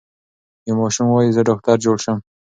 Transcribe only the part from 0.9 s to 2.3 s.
وايي زه ډاکټر جوړ شم.